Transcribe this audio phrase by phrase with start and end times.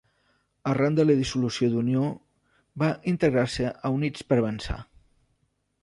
[0.69, 2.07] Arran de la dissolució d'Unió,
[2.85, 4.81] va integrar-se a Units per Avançar.